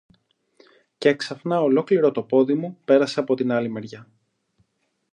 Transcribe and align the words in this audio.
Κι 0.97 1.07
έξαφνα 1.07 1.61
ολόκληρο 1.61 2.11
το 2.11 2.23
πόδι 2.23 2.53
μου 2.53 2.77
πέρασε 2.85 3.19
από 3.19 3.35
την 3.35 3.51
άλλη 3.51 3.69
μεριά. 3.69 4.07